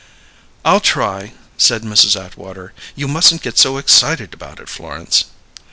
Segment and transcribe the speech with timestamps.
[0.65, 2.19] "I'll try," said Mrs.
[2.19, 2.73] Atwater.
[2.95, 5.25] "You mustn't get so excited about it, Florence."